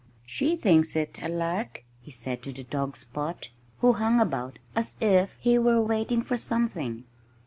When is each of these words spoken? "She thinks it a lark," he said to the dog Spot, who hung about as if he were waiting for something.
"She 0.25 0.55
thinks 0.55 0.95
it 0.95 1.19
a 1.21 1.29
lark," 1.29 1.83
he 2.01 2.09
said 2.09 2.41
to 2.41 2.51
the 2.51 2.63
dog 2.63 2.97
Spot, 2.97 3.49
who 3.81 3.93
hung 3.93 4.19
about 4.19 4.57
as 4.75 4.95
if 4.99 5.37
he 5.39 5.59
were 5.59 5.79
waiting 5.79 6.23
for 6.23 6.37
something. 6.37 7.03